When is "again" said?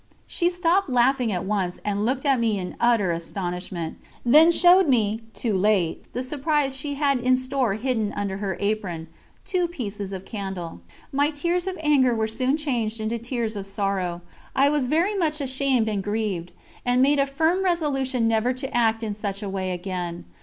19.69-20.25